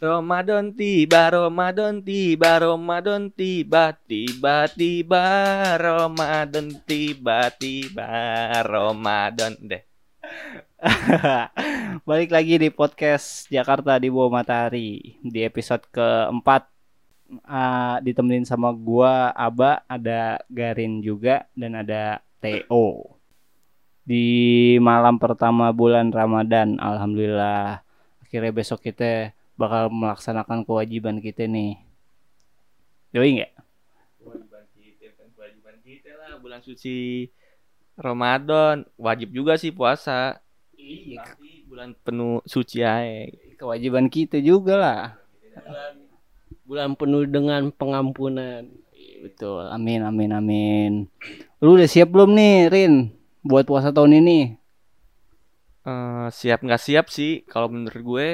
[0.00, 5.24] Ramadan tiba, Ramadan tiba, Ramadan tiba, tiba tiba,
[5.76, 8.08] Ramadan tiba tiba,
[8.64, 9.84] Ramadan deh.
[12.08, 16.64] Balik lagi di podcast Jakarta di bawah matahari di episode keempat
[17.44, 23.20] uh, ditemenin sama gua Aba, ada Garin juga dan ada Theo.
[24.08, 27.84] Di malam pertama bulan Ramadan, alhamdulillah
[28.24, 31.76] akhirnya besok kita bakal melaksanakan kewajiban kita nih.
[33.12, 33.52] Yoi nggak?
[34.24, 37.28] Kewajiban kita kan kewajiban kita lah bulan suci
[38.00, 40.40] Ramadan wajib juga sih puasa.
[40.80, 41.36] Iya.
[41.36, 43.28] Tapi bulan penuh suci aja.
[43.60, 45.02] Kewajiban kita juga lah.
[46.64, 48.64] bulan penuh dengan pengampunan.
[49.20, 49.68] Betul.
[49.68, 50.92] Amin amin amin.
[51.60, 53.12] Lu udah siap belum nih, Rin?
[53.44, 54.59] Buat puasa tahun ini?
[55.90, 58.28] Eh, siap nggak siap sih kalau menurut gue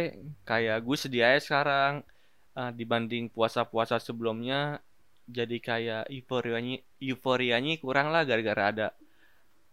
[0.49, 1.95] kayak gue sedia aja sekarang.
[2.59, 4.81] Eh, dibanding puasa-puasa sebelumnya
[5.37, 8.87] jadi kayak euforianya euforianya kurang lah gara-gara ada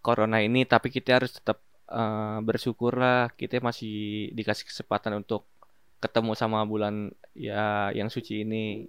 [0.06, 0.64] corona ini.
[0.74, 1.60] Tapi kita harus tetap
[1.92, 5.44] eh, bersyukur lah kita masih dikasih kesempatan untuk
[6.04, 8.88] ketemu sama bulan ya yang suci ini.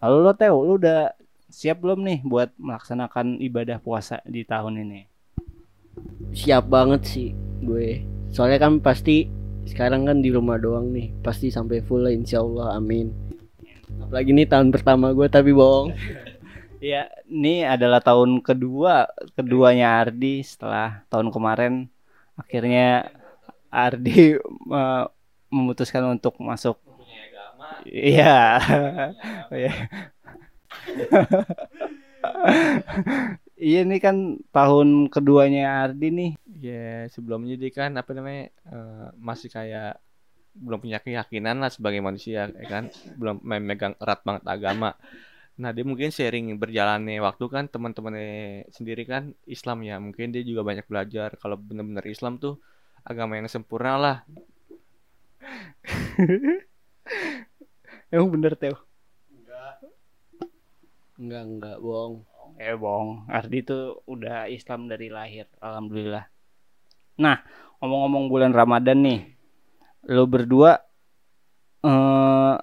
[0.00, 1.12] Halo lo Teo, lu udah
[1.52, 5.09] siap belum nih buat melaksanakan ibadah puasa di tahun ini?
[6.30, 7.28] Siap banget sih
[7.64, 8.04] gue.
[8.30, 9.26] Soalnya kan pasti
[9.66, 11.12] sekarang kan di rumah doang nih.
[11.20, 12.78] Pasti sampai full lah insya Allah.
[12.78, 13.10] Amin.
[14.00, 15.92] Apalagi ini tahun pertama gue tapi bohong.
[16.80, 19.04] Ya, ini adalah tahun kedua
[19.36, 21.92] keduanya Ardi setelah tahun kemarin
[22.40, 23.12] akhirnya
[23.68, 25.04] Ardi eh,
[25.52, 26.80] memutuskan untuk masuk
[27.84, 28.60] Iya.
[29.50, 29.72] Iya.
[33.60, 34.16] Iya nih kan
[34.56, 36.30] tahun keduanya Ardi nih.
[36.60, 39.96] ya sebelumnya dia kan apa namanya eh, masih kayak
[40.52, 42.84] belum punya keyakinan lah sebagai manusia ya kan
[43.20, 44.90] belum memegang erat banget agama
[45.60, 50.62] nah dia mungkin sharing berjalannya waktu kan teman-temannya sendiri kan Islam ya mungkin dia juga
[50.64, 52.60] banyak belajar kalau bener-bener Islam tuh
[53.06, 54.16] agama yang sempurna lah
[58.12, 58.76] Emang bener Teo?
[61.20, 62.14] Enggak enggak bohong.
[62.60, 66.28] Eh bohong, Ardi tuh udah Islam dari lahir, alhamdulillah.
[67.16, 67.40] Nah,
[67.80, 69.20] ngomong-ngomong bulan Ramadan nih,
[70.12, 70.76] lo berdua
[71.80, 72.54] eh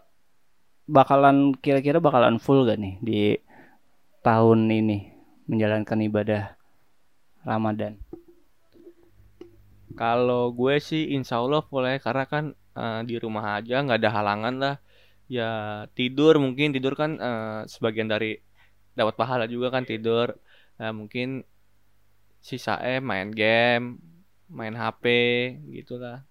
[0.86, 3.22] bakalan kira-kira bakalan full gak nih di
[4.22, 5.10] tahun ini
[5.50, 6.54] menjalankan ibadah
[7.42, 7.98] Ramadan?
[9.98, 14.56] Kalau gue sih insya Allah boleh karena kan eh, di rumah aja nggak ada halangan
[14.62, 14.76] lah.
[15.26, 15.50] Ya
[15.98, 18.46] tidur mungkin tidur kan eh, sebagian dari
[18.98, 20.34] dapat pahala juga kan tidur.
[20.82, 21.46] Nah, mungkin
[22.42, 24.02] sisanya main game,
[24.50, 25.06] main HP
[25.70, 26.26] gitulah.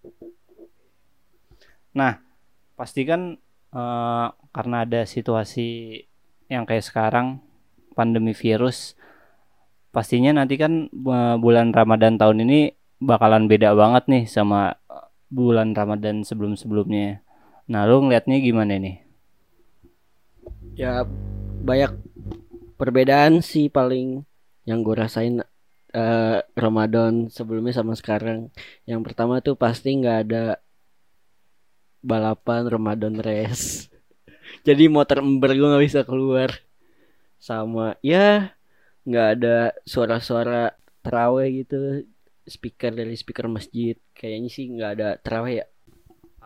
[2.76, 3.40] Pasti kan
[3.72, 5.98] eh, karena ada situasi
[6.52, 7.40] yang kayak sekarang
[7.96, 8.94] pandemi virus,
[9.90, 15.72] pastinya nanti kan eh, bulan Ramadan tahun ini bakalan beda banget nih sama eh, bulan
[15.72, 17.24] Ramadan sebelum-sebelumnya.
[17.72, 18.96] Nah, lu ngeliatnya gimana nih?
[20.76, 21.08] Ya
[21.64, 21.96] banyak
[22.76, 24.22] perbedaan sih paling
[24.68, 25.40] yang gue rasain
[25.92, 28.52] eh, Ramadan sebelumnya sama sekarang.
[28.84, 30.44] Yang pertama tuh pasti nggak ada
[32.04, 33.88] balapan Ramadan race.
[34.68, 36.52] Jadi motor ember gue nggak bisa keluar.
[37.40, 38.52] Sama ya
[39.06, 42.04] nggak ada suara-suara terawih gitu.
[42.46, 43.96] Speaker dari speaker masjid.
[44.14, 45.66] Kayaknya sih nggak ada terawih ya.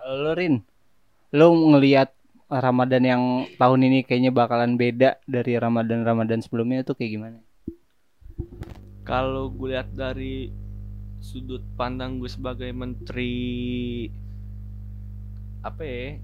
[0.00, 0.64] Lu Rin,
[1.36, 1.46] lu
[1.76, 2.08] ngelihat
[2.50, 3.22] Ramadan yang
[3.54, 7.38] tahun ini kayaknya bakalan beda dari Ramadan-Ramadan sebelumnya itu kayak gimana?
[9.06, 10.50] Kalau gue lihat dari
[11.22, 13.38] sudut pandang gue sebagai menteri
[15.62, 16.18] apa ya?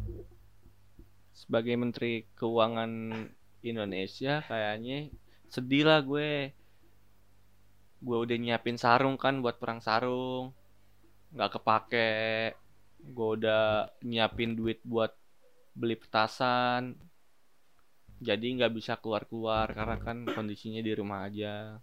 [1.31, 2.91] Sebagai menteri keuangan
[3.62, 5.15] Indonesia kayaknya
[5.47, 6.51] sedih lah gue.
[8.03, 10.51] Gue udah nyiapin sarung kan buat perang sarung.
[11.30, 12.10] nggak kepake.
[13.15, 15.15] Gue udah nyiapin duit buat
[15.77, 16.97] beli petasan.
[18.17, 21.77] Jadi nggak bisa keluar-keluar karena kan kondisinya di rumah aja.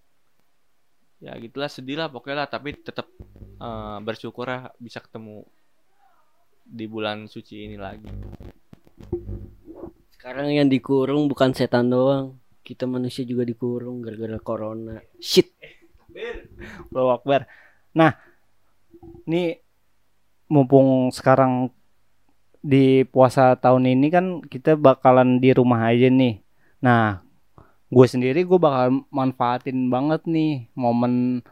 [1.21, 3.05] Ya gitulah sedih lah pokoknya lah tapi tetap
[3.61, 5.45] eh, bersyukur lah bisa ketemu
[6.65, 8.09] di bulan suci ini lagi.
[10.09, 12.41] Sekarang yang dikurung bukan setan doang.
[12.63, 14.97] Kita manusia juga dikurung gara-gara corona.
[15.19, 15.53] Shit.
[16.89, 17.43] Allahu Akbar.
[17.91, 18.15] Nah,
[19.27, 19.59] ini
[20.47, 21.69] mumpung sekarang
[22.63, 26.39] di puasa tahun ini kan kita bakalan di rumah aja nih.
[26.79, 27.19] Nah,
[27.91, 31.43] gue sendiri gue bakal manfaatin banget nih momen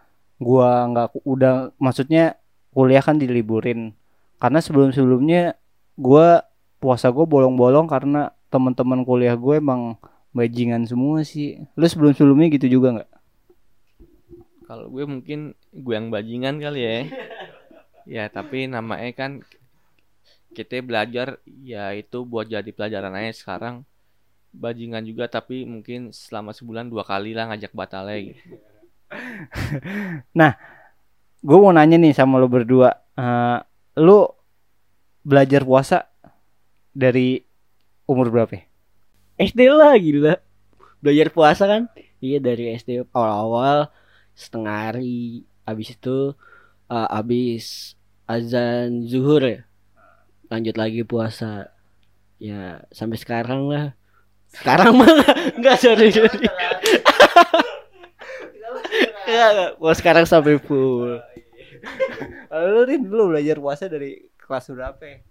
[0.41, 2.33] gua nggak udah maksudnya
[2.73, 3.93] kuliah kan diliburin
[4.41, 5.53] karena sebelum sebelumnya
[5.93, 6.49] gua
[6.81, 10.01] puasa gue bolong-bolong karena teman-teman kuliah gue emang
[10.33, 11.61] bajingan semua sih.
[11.77, 13.11] Lu sebelum-sebelumnya gitu juga nggak?
[14.65, 16.93] Kalau gue mungkin gue yang bajingan kali ya.
[18.17, 19.45] ya tapi namanya kan
[20.51, 23.87] kita belajar ya itu buat jadi pelajaran aja sekarang
[24.51, 28.43] bajingan juga tapi mungkin selama sebulan dua kali lah ngajak batalnya gitu.
[31.41, 32.93] Gue mau nanya nih sama lu berdua.
[33.17, 33.59] Eh,
[33.97, 34.29] lu
[35.25, 36.05] belajar puasa
[36.93, 37.41] dari
[38.05, 38.53] umur berapa?
[38.59, 38.63] ya?
[39.41, 40.37] SD lah gila
[41.01, 41.89] belajar puasa kan
[42.21, 43.89] iya dari SD awal-awal
[44.37, 46.37] setengah hari habis itu
[46.93, 47.97] eh, habis
[48.29, 49.65] azan zuhur ya
[50.51, 51.71] lanjut lagi puasa.
[52.35, 53.95] Ya sampai sekarang lah.
[54.51, 55.07] Sekarang mah
[55.63, 56.51] nggak sorry sorry.
[59.31, 59.71] Nggak, nggak.
[59.79, 61.23] Gua sekarang sampai full.
[62.51, 65.23] Kalau lu Rin, lu belajar puasa dari kelas berapa?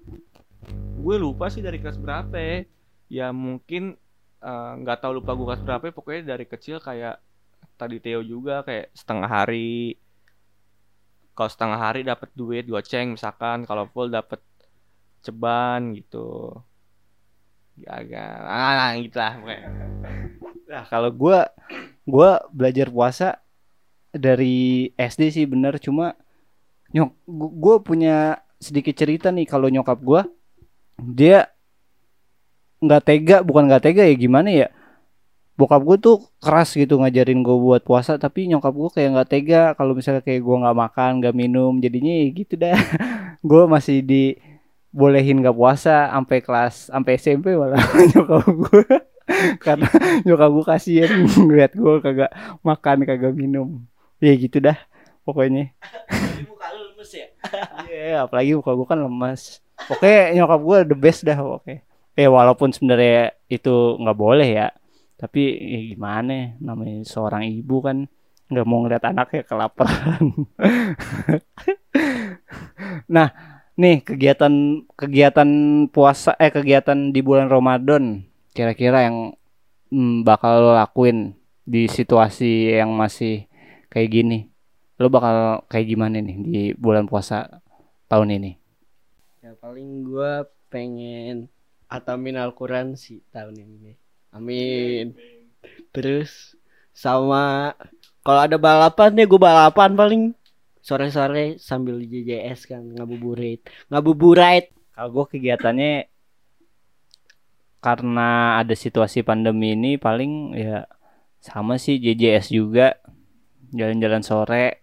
[1.00, 2.64] gue lupa sih dari kelas berapa.
[3.12, 3.96] Ya, mungkin
[4.40, 5.82] eh, nggak tahu lupa gue kelas berapa.
[5.84, 7.20] Ya, pokoknya dari kecil kayak
[7.76, 9.96] tadi Theo juga kayak setengah hari.
[11.36, 13.68] Kalau setengah hari dapat duit goceng misalkan.
[13.68, 14.40] Kalau full dapat
[15.20, 16.56] ceban gitu.
[17.88, 19.68] Agak ah gitu lah pokoknya.
[20.68, 21.48] Nah, kalau gua
[22.04, 23.40] gua belajar puasa
[24.12, 25.80] dari SD sih bener.
[25.80, 26.12] Cuma
[26.92, 28.16] nyok gu- gua punya
[28.60, 30.28] sedikit cerita nih kalau nyokap gua.
[31.00, 31.48] Dia
[32.80, 34.68] nggak tega bukan nggak tega ya gimana ya?
[35.56, 39.62] Bokap gue tuh keras gitu ngajarin gue buat puasa tapi nyokap gue kayak nggak tega.
[39.76, 42.76] Kalau misalnya kayak gue nggak makan nggak minum jadinya ya gitu dah.
[43.44, 44.00] Gue masih
[44.90, 47.78] dibolehin nggak puasa sampai kelas sampai SMP malah
[48.10, 48.84] nyokap gue
[49.62, 49.88] karena
[50.26, 52.30] nyokap gue kasihan ngeliat gue kagak
[52.66, 53.86] makan kagak minum
[54.18, 54.76] ya gitu dah
[55.22, 55.70] pokoknya
[56.50, 57.26] muka lu lemes ya
[57.90, 59.64] Iya, apalagi muka gue kan lemas.
[59.90, 61.74] Oke, nyokap gue the best dah, oke.
[62.14, 64.68] Eh, walaupun sebenarnya itu nggak boleh ya.
[65.16, 68.06] Tapi ya gimana, namanya seorang ibu kan
[68.50, 70.24] nggak mau ngeliat anaknya kelaparan.
[73.14, 73.28] nah,
[73.78, 75.48] nih kegiatan kegiatan
[75.92, 79.36] puasa eh kegiatan di bulan Ramadan kira-kira yang
[79.92, 83.46] mm, bakal lo lakuin di situasi yang masih
[83.92, 84.38] kayak gini.
[84.98, 87.62] Lo bakal kayak gimana nih di bulan puasa
[88.10, 88.60] tahun ini?
[89.40, 91.48] ya paling gua pengen
[91.90, 93.96] atamin Al-Quran sih tahun ini
[94.36, 95.16] amin
[95.90, 96.54] terus
[96.94, 97.74] sama
[98.22, 100.22] kalau ada balapan ya gue balapan paling
[100.90, 103.62] sore-sore sambil JJS kan ngabuburit.
[103.86, 104.74] Ngabuburit.
[104.90, 106.10] Kalau gue kegiatannya
[107.80, 110.90] karena ada situasi pandemi ini paling ya
[111.38, 112.98] sama sih JJS juga.
[113.70, 114.82] Jalan-jalan sore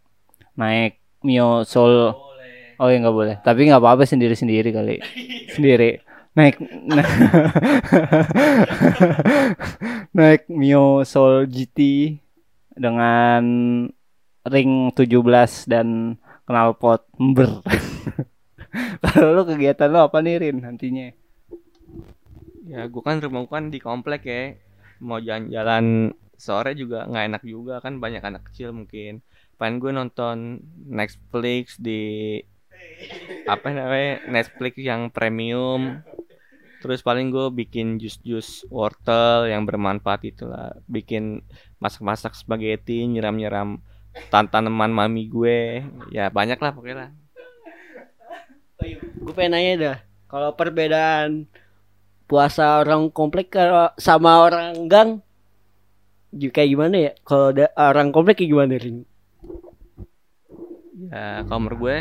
[0.56, 2.16] naik Mio Soul
[2.80, 3.36] oh ya nggak boleh.
[3.44, 5.04] Tapi nggak apa-apa sendiri-sendiri kali.
[5.60, 6.00] Sendiri.
[6.38, 6.56] Naik
[6.88, 7.04] na-
[10.18, 11.80] naik Mio Soul GT
[12.78, 13.44] dengan
[14.48, 16.18] ring 17 dan
[16.48, 17.62] knalpot ber
[19.04, 21.08] kalau lu kegiatan lu apa nih Rin nantinya?
[22.68, 24.44] Ya gue kan rumah gua kan di komplek ya.
[25.00, 29.24] Mau jalan-jalan sore juga nggak enak juga kan banyak anak kecil mungkin.
[29.58, 32.38] Pengen gue nonton Netflix di
[33.48, 36.04] apa namanya Netflix yang premium.
[36.78, 40.78] Terus paling gue bikin jus-jus wortel yang bermanfaat itulah.
[40.86, 41.42] Bikin
[41.82, 43.82] masak-masak spaghetti nyiram-nyiram
[44.34, 45.82] tan tanaman mami gue.
[46.14, 47.10] Ya banyak lah pokoknya lah.
[49.18, 49.98] Gue pengen nanya dah
[50.28, 51.50] kalau perbedaan
[52.28, 53.56] puasa orang komplek
[53.98, 55.10] sama orang gang
[56.38, 57.12] kayak gimana ya?
[57.24, 59.08] Kalau ada orang komplek kayak gimana ring
[61.08, 61.98] Ya, kalau menurut gue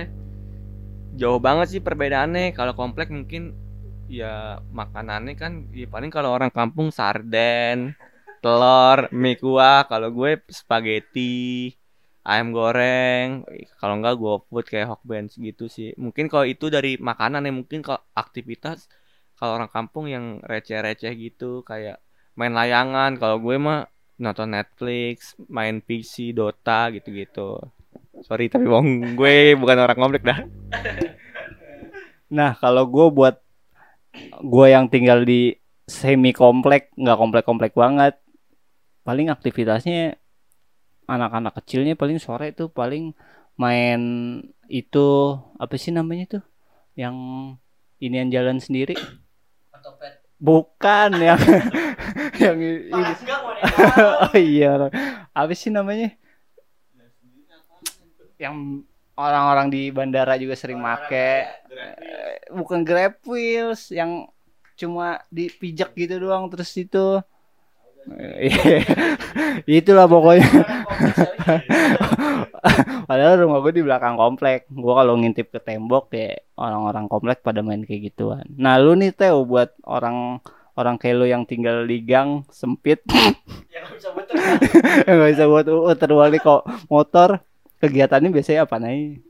[1.20, 2.50] jauh banget sih perbedaannya.
[2.56, 3.54] Kalau komplek mungkin
[4.10, 7.94] ya makanannya kan ya paling kalau orang kampung sarden,
[8.42, 9.86] telur, mie kuah.
[9.86, 11.70] Kalau gue spaghetti,
[12.26, 13.46] ayam goreng.
[13.78, 15.94] Kalau enggak gue food kayak hokbenz gitu sih.
[15.94, 18.90] Mungkin kalau itu dari makanan ya mungkin kalau aktivitas
[19.38, 22.02] kalau orang kampung yang receh-receh gitu kayak
[22.34, 23.14] main layangan.
[23.14, 23.86] Kalau gue mah
[24.18, 27.62] nonton Netflix, main PC, Dota gitu-gitu.
[28.26, 30.42] Sorry tapi wong gue bukan orang komplek dah.
[32.26, 33.38] Nah, kalau gue buat
[34.42, 35.54] gue yang tinggal di
[35.86, 38.18] semi komplek, nggak komplek-komplek banget,
[39.06, 40.18] paling aktivitasnya
[41.06, 43.14] anak-anak kecilnya paling sore itu paling
[43.56, 44.00] main
[44.66, 46.44] itu apa sih namanya tuh,
[46.98, 47.16] yang
[48.02, 48.98] inian jalan sendiri?
[50.36, 51.40] Bukan yang
[52.36, 53.12] yang ini.
[54.28, 54.92] oh iya,
[55.32, 56.12] apa sih namanya?
[58.36, 58.84] Yang
[59.16, 61.48] orang-orang di bandara juga sering make.
[61.72, 64.28] Eh, bukan Grab Wheels yang
[64.76, 67.24] cuma dipijak gitu doang terus itu
[69.68, 70.46] itulah pokoknya.
[73.06, 74.66] Padahal rumah gue di belakang komplek.
[74.70, 78.46] Gue kalau ngintip ke tembok ya orang-orang komplek pada main kayak gituan.
[78.58, 80.38] Nah lu nih Teo buat orang
[80.76, 83.02] orang kayak lu yang tinggal di gang sempit.
[83.70, 83.84] Yang
[85.06, 86.62] nggak bisa buat muter balik kok.
[86.90, 87.42] Motor
[87.82, 89.26] kegiatannya biasanya apa nih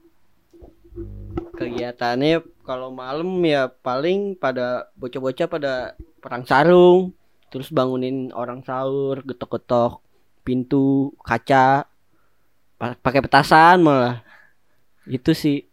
[1.56, 5.72] kegiatannya kalau malam ya paling pada bocah-bocah pada
[6.20, 7.16] perang sarung
[7.52, 10.02] terus bangunin orang sahur getok-getok
[10.46, 11.86] pintu kaca
[12.78, 14.22] pa- pakai petasan malah.
[15.06, 15.64] Itu sih.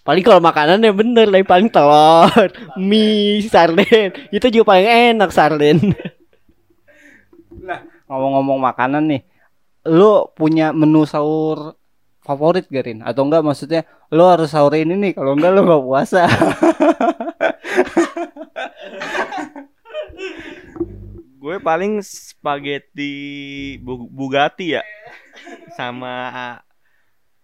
[0.00, 2.48] Paling kalau makanan ya bener lah paling telur
[2.80, 4.10] mie sarden.
[4.32, 5.76] Itu juga paling enak sarden.
[8.08, 9.22] Ngomong-ngomong makanan nih
[9.88, 11.72] lu punya menu sahur
[12.20, 16.28] favorit Garin atau enggak maksudnya lu harus sahur ini nih kalau enggak lu nggak puasa
[21.50, 23.10] gue paling spaghetti
[23.82, 24.86] Bu- Bugatti ya.
[25.74, 26.30] Sama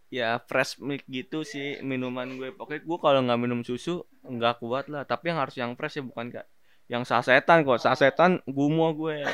[0.07, 2.55] ya fresh milk gitu sih minuman gue.
[2.55, 5.03] Pokoknya gue kalau nggak minum susu nggak kuat lah.
[5.03, 6.47] Tapi yang harus yang fresh ya bukan kak
[6.87, 7.83] yang sasetan kok.
[7.83, 9.27] Sasetan gumo gue.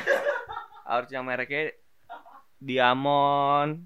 [0.89, 1.69] Harus yang mereknya
[2.57, 3.85] diamond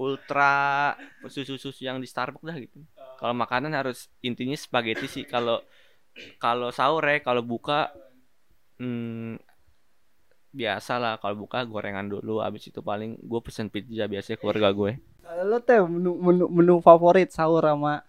[0.00, 0.92] ultra
[1.28, 2.80] susu-susu yang di Starbucks dah gitu.
[3.20, 5.28] Kalau makanan harus intinya spaghetti sih.
[5.28, 5.60] Kalau
[6.40, 7.92] kalau sahur ya kalau buka
[8.80, 9.36] hmm,
[10.56, 14.96] biasa lah kalau buka gorengan dulu abis itu paling gue pesen pizza biasanya keluarga gue.
[15.44, 18.00] Lu teh menu, menu menu favorit sahur sama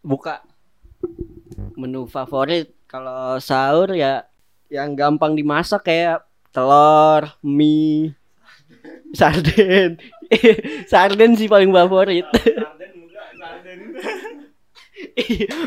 [0.00, 0.40] buka?
[1.76, 4.24] Menu favorit kalau sahur ya
[4.72, 8.16] yang gampang dimasak kayak telur mie
[9.18, 10.00] sarden.
[10.86, 12.22] Sarden sih paling favorit.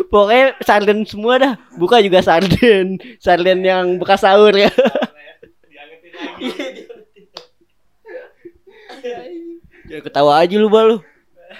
[0.08, 1.54] Pokoknya sarden semua dah.
[1.76, 2.96] Buka juga sarden.
[3.20, 4.72] Sarden yang bekas sahur ya
[9.92, 11.04] ya ketawa aja lu balu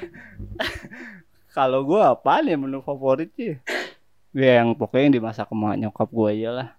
[1.56, 3.62] kalau gua apa ya menu favorit sih?
[4.34, 6.70] Ya yang pokoknya yang dimasak sama nyokap gua aja lah.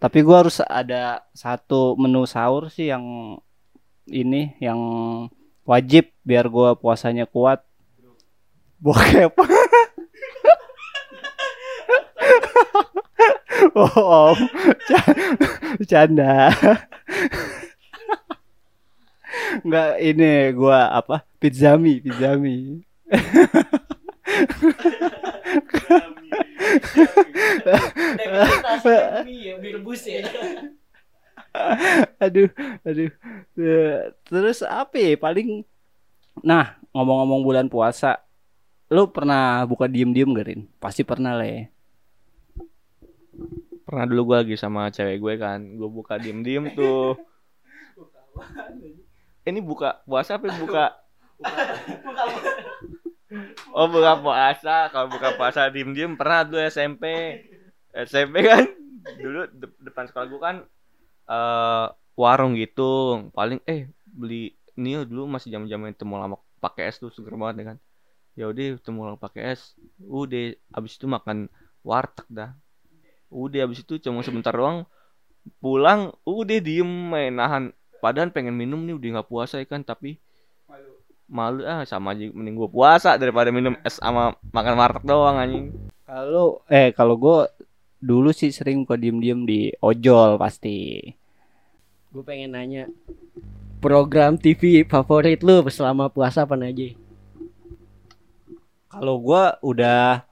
[0.00, 3.36] Tapi gua harus ada satu menu sahur sih yang
[4.08, 4.80] ini yang
[5.68, 7.60] wajib biar gua puasanya kuat.
[8.80, 9.32] Bokep.
[13.78, 14.38] Oh om.
[15.90, 16.50] Canda
[19.64, 22.82] Enggak ini gua apa pizzami pizzami.
[32.22, 32.50] Aduh
[32.86, 33.10] aduh.
[33.58, 35.64] Ya, terus apa ya paling
[36.38, 38.22] nah ngomong-ngomong bulan puasa
[38.88, 40.60] lu pernah buka diem-diem gak Rin?
[40.78, 41.62] pasti pernah lah ya.
[43.84, 47.16] Pernah dulu gue lagi sama cewek gue kan gue buka diem diem tuh
[49.48, 50.84] ini buka puasa apa buka?
[53.76, 54.88] Oh buka puasa.
[54.92, 57.04] Kalau buka puasa diem diem pernah dulu SMP
[57.92, 58.64] SMP kan
[59.20, 60.56] dulu de- depan sekolah gue kan
[61.28, 61.86] eh
[62.16, 63.24] warung gitu.
[63.36, 67.56] Paling eh beli ini dulu masih zaman zaman temu lama pakai es tuh seger banget
[67.62, 67.78] ya kan.
[68.38, 69.76] Ya udah temu lama pakai es.
[70.00, 71.50] Udah abis itu makan
[71.84, 72.50] warteg dah.
[73.28, 74.88] Udah abis itu cuma sebentar doang
[75.64, 80.18] pulang udah diem main nahan padahal pengen minum nih udah nggak puasa ya kan tapi
[81.28, 81.62] malu.
[81.68, 85.66] ah sama aja mending gua puasa daripada minum es sama makan warteg doang anjing.
[86.08, 87.38] Kalau eh kalau gue
[88.00, 91.04] dulu sih sering buka diem-diem di ojol pasti.
[92.08, 92.88] Gue pengen nanya
[93.78, 96.96] program TV favorit lu selama puasa apa aja?
[98.88, 100.24] Kalau gua udah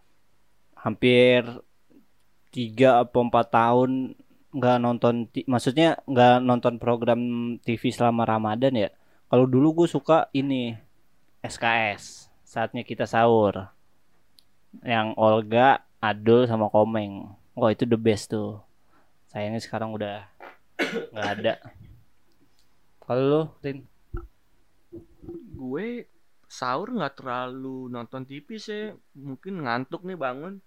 [0.81, 1.45] hampir
[2.49, 4.17] tiga atau empat tahun
[4.57, 7.21] nggak nonton, maksudnya nggak nonton program
[7.61, 8.89] TV selama Ramadan ya.
[9.29, 10.73] Kalau dulu gue suka ini
[11.45, 13.69] SKS, saatnya kita sahur,
[14.81, 17.29] yang Olga, Adul sama Komeng.
[17.53, 18.61] Wah itu the best tuh.
[19.29, 20.25] Sayangnya sekarang udah
[21.13, 21.55] nggak ada.
[23.05, 23.79] Kalau lu, Rin?
[25.57, 26.07] gue
[26.47, 30.63] sahur nggak terlalu nonton TV sih mungkin ngantuk nih bangun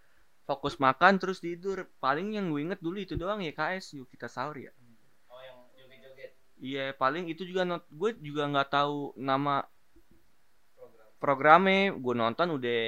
[0.50, 4.28] fokus makan terus tidur paling yang gue inget dulu itu doang ya KS yuk kita
[4.36, 4.72] sahur ya
[6.68, 8.98] iya paling itu juga not gue juga nggak tahu
[9.30, 9.54] nama
[11.24, 12.80] programnya gue nonton udah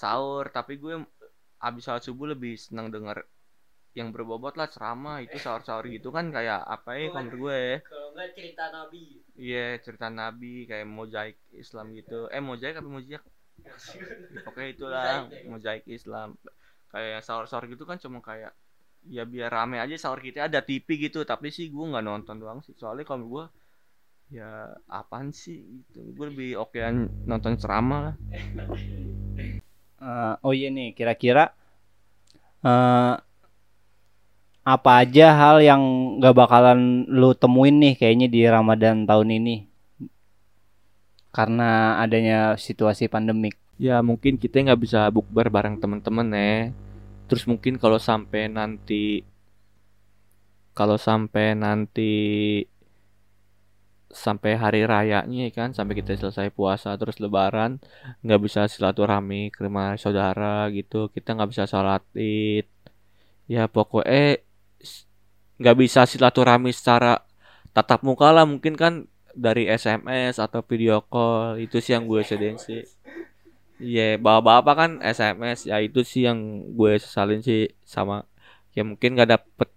[0.00, 0.94] sahur tapi gue
[1.66, 3.18] abis sholat subuh lebih senang denger
[3.98, 7.60] yang berbobot lah ceramah itu sahur-sahur gitu kan kayak apa ya kalau menurut gue
[7.92, 9.02] Kalau enggak cerita Nabi.
[9.36, 12.18] Iya cerita Nabi kayak mozaik Islam gitu.
[12.34, 13.22] Eh mozaik apa mozaik?
[13.64, 15.06] Ya, Pokoknya itulah
[15.48, 15.84] mozaik.
[15.88, 16.36] Islam.
[16.92, 18.52] kayak sahur-sahur gitu kan cuma kayak
[19.08, 22.60] ya biar rame aja sahur kita ada TV gitu tapi sih gue nggak nonton doang
[22.60, 22.76] sih.
[22.76, 23.44] Soalnya kalau gue
[24.32, 26.04] ya apaan sih gitu.
[26.12, 28.14] Gue lebih okean nonton ceramah lah.
[30.02, 31.54] Eh, oh iya nih, kira-kira
[32.62, 33.14] eh
[34.62, 35.82] apa aja hal yang
[36.22, 39.56] gak bakalan lu temuin nih kayaknya di Ramadan tahun ini
[41.32, 43.56] karena adanya situasi pandemik.
[43.80, 46.52] ya mungkin kita nggak bisa bukber bareng temen-temen ya
[47.26, 49.24] terus mungkin kalau sampai nanti
[50.76, 52.12] kalau sampai nanti
[54.12, 57.80] sampai hari rayanya ya kan sampai kita selesai puasa terus lebaran
[58.20, 62.68] nggak bisa silaturahmi ke rumah saudara gitu kita nggak bisa sholat id
[63.48, 64.44] ya pokoknya
[65.56, 67.24] nggak bisa silaturahmi secara
[67.72, 72.56] tatap muka lah mungkin kan dari SMS atau video call itu sih yang gue sedain
[72.60, 72.84] sih
[73.82, 78.22] Iya, bapak-bapak kan SMS ya itu sih yang gue sesalin sih sama
[78.78, 79.68] ya mungkin gak dapet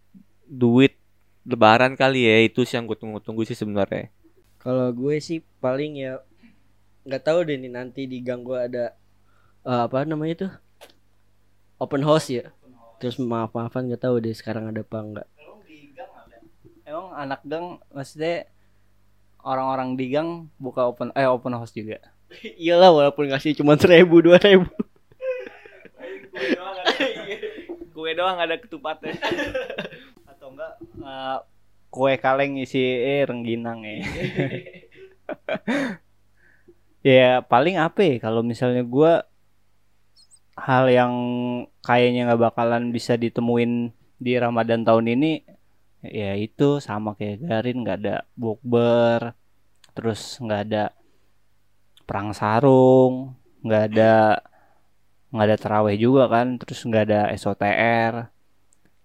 [0.46, 0.94] duit
[1.42, 4.14] lebaran kali ya itu sih yang gue tunggu-tunggu sih sebenarnya.
[4.62, 6.22] Kalau gue sih paling ya
[7.02, 8.94] nggak tahu deh nih nanti di gang gue ada
[9.66, 10.52] eh, apa namanya tuh
[11.82, 12.54] open house ya.
[13.02, 15.28] Terus maaf maafan nggak tahu deh sekarang ada apa enggak.
[16.86, 18.46] Emang anak gang maksudnya
[19.46, 22.02] orang-orang di gang buka open eh open house juga.
[22.62, 24.66] Iyalah walaupun ngasih cuma seribu dua ribu.
[27.96, 29.16] Gue doang ada ketupatnya.
[30.30, 31.38] Atau enggak eh,
[31.94, 33.96] kue kaleng isi eh rengginang ya.
[37.16, 39.30] ya paling apa ya kalau misalnya gua
[40.58, 41.14] hal yang
[41.86, 45.55] kayaknya nggak bakalan bisa ditemuin di Ramadan tahun ini
[46.12, 49.22] ya itu sama kayak Garin nggak ada bukber
[49.96, 50.84] terus nggak ada
[52.08, 53.34] perang sarung
[53.66, 54.14] nggak ada
[55.34, 58.14] nggak ada terawih juga kan terus nggak ada SOTR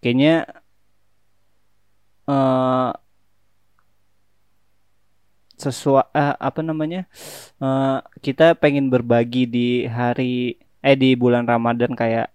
[0.00, 0.46] kayaknya
[2.28, 2.92] eh
[5.60, 6.08] sesuai
[6.40, 7.04] apa namanya
[7.60, 12.32] eh, kita pengen berbagi di hari eh di bulan Ramadan kayak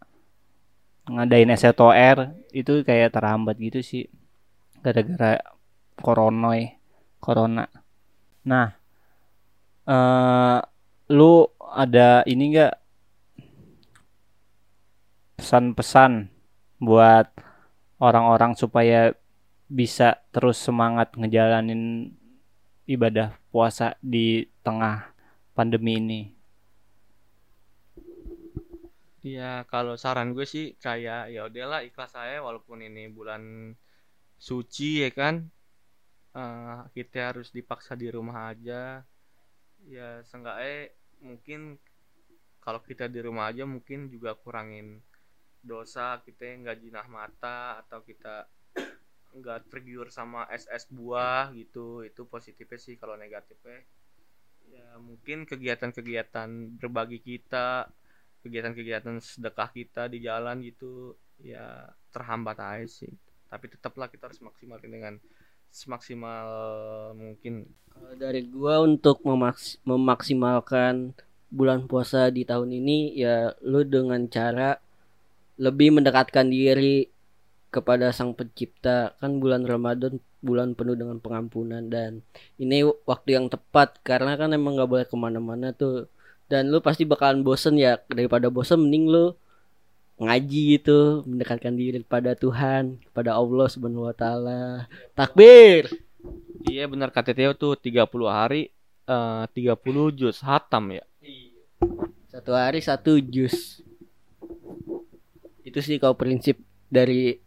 [1.10, 2.18] ngadain SOTR
[2.54, 4.04] itu kayak terhambat gitu sih
[4.86, 5.42] gara-gara
[5.98, 6.70] koronoy
[7.18, 7.66] corona
[8.46, 8.70] nah
[9.90, 10.60] eh
[11.10, 12.74] lu ada ini enggak
[15.42, 16.30] pesan-pesan
[16.82, 17.30] buat
[18.02, 19.14] orang-orang supaya
[19.66, 22.14] bisa terus semangat ngejalanin
[22.86, 25.10] ibadah puasa di tengah
[25.58, 26.22] pandemi ini.
[29.26, 33.74] Iya, kalau saran gue sih kayak ya udahlah ikhlas saya walaupun ini bulan
[34.38, 35.48] suci ya kan.
[36.36, 39.04] Eh, kita harus dipaksa di rumah aja.
[39.88, 40.92] Ya seenggaknya
[41.24, 41.80] mungkin
[42.66, 45.00] kalau kita di rumah aja mungkin juga kurangin
[45.66, 48.46] dosa kita nggak jinah mata atau kita
[49.36, 53.84] nggak tergiur sama es-es buah gitu itu positifnya sih kalau negatifnya
[54.72, 57.90] ya mungkin kegiatan-kegiatan berbagi kita
[58.46, 63.12] kegiatan-kegiatan sedekah kita di jalan gitu ya terhambat aja sih
[63.56, 65.14] tapi tetaplah kita harus maksimalkan dengan
[65.72, 66.48] semaksimal
[67.16, 67.72] mungkin.
[68.20, 71.16] Dari gua untuk memaks- memaksimalkan
[71.48, 74.76] bulan puasa di tahun ini ya lu dengan cara
[75.56, 77.08] lebih mendekatkan diri
[77.72, 79.16] kepada Sang Pencipta.
[79.24, 82.22] Kan bulan Ramadan bulan penuh dengan pengampunan dan
[82.60, 86.12] ini waktu yang tepat karena kan emang nggak boleh ke mana-mana tuh.
[86.52, 87.98] Dan lu pasti bakalan bosen ya.
[88.12, 89.26] Daripada bosen mending lu
[90.16, 95.92] ngaji gitu mendekatkan diri kepada Tuhan kepada Allah Subhanahu Wa Taala takbir
[96.72, 98.72] iya benar kata Theo tuh 30 hari
[99.06, 99.76] eh 30
[100.16, 101.04] juz hatam ya
[102.36, 103.80] Satu hari satu jus.
[105.64, 106.60] Itu sih kalau prinsip
[106.92, 107.40] dari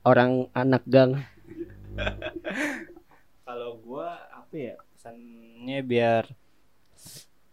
[0.00, 1.20] orang anak gang.
[3.44, 6.24] Kalau gua apa ya pesannya biar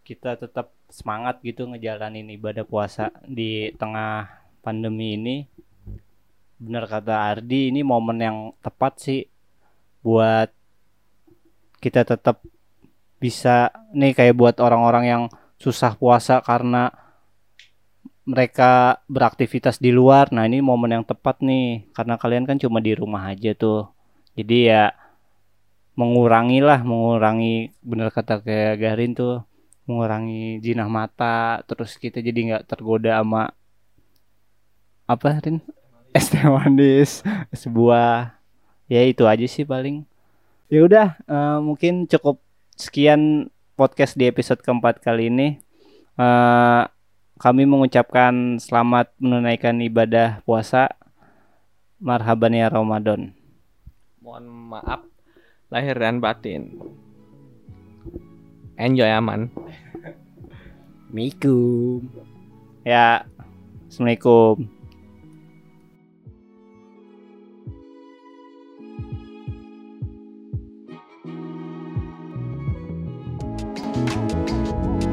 [0.00, 5.36] kita tetap semangat gitu ngejalanin ibadah puasa di tengah pandemi ini.
[6.60, 9.24] Bener kata Ardi, ini momen yang tepat sih
[10.04, 10.52] buat
[11.80, 12.44] kita tetap
[13.16, 15.22] bisa nih kayak buat orang-orang yang
[15.56, 16.92] susah puasa karena
[18.28, 20.28] mereka beraktivitas di luar.
[20.36, 23.88] Nah, ini momen yang tepat nih karena kalian kan cuma di rumah aja tuh.
[24.36, 24.92] Jadi ya
[25.96, 29.42] mengurangi lah, mengurangi bener kata kayak Garin tuh,
[29.88, 33.50] mengurangi jinah mata, terus kita jadi nggak tergoda sama
[35.08, 35.64] apa Rin?
[36.12, 38.36] Es teh manis es buah.
[38.88, 40.04] Ya itu aja sih paling.
[40.68, 42.44] Ya udah uh, mungkin cukup
[42.76, 45.48] sekian podcast di episode keempat kali ini.
[46.20, 46.84] Uh,
[47.40, 50.92] kami mengucapkan selamat menunaikan ibadah puasa.
[51.98, 53.34] Marhaban ya Ramadan.
[54.22, 54.44] Mohon
[54.76, 55.02] maaf
[55.72, 56.78] lahir dan batin.
[58.76, 59.50] Enjoy aman.
[61.10, 62.06] Mikum.
[62.84, 63.24] Ya
[63.88, 64.77] Assalamualaikum.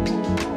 [0.08, 0.55] you